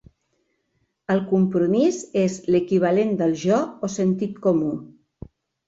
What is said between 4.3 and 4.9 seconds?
comú.